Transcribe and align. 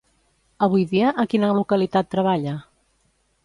Avui 0.67 0.85
dia, 0.93 1.11
a 1.23 1.27
quina 1.35 1.51
localitat 1.59 2.11
treballa? 2.17 2.59